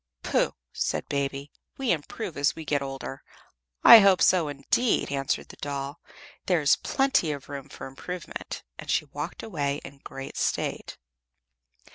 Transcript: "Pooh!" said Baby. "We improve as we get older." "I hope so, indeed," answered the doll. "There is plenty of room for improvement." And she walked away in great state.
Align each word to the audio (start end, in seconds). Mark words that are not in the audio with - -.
"Pooh!" 0.23 0.55
said 0.73 1.07
Baby. 1.09 1.51
"We 1.77 1.91
improve 1.91 2.35
as 2.35 2.55
we 2.55 2.65
get 2.65 2.81
older." 2.81 3.21
"I 3.83 3.99
hope 3.99 4.19
so, 4.23 4.47
indeed," 4.47 5.11
answered 5.11 5.49
the 5.49 5.57
doll. 5.57 5.99
"There 6.47 6.59
is 6.61 6.75
plenty 6.75 7.31
of 7.31 7.49
room 7.49 7.69
for 7.69 7.85
improvement." 7.85 8.63
And 8.79 8.89
she 8.89 9.05
walked 9.05 9.43
away 9.43 9.79
in 9.83 9.99
great 9.99 10.37
state. 10.37 10.97